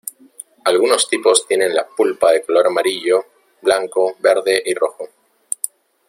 [0.65, 3.23] Algunos tipos tienen la pulpa de color amarillo,
[3.61, 5.07] blanco, verde y rojo.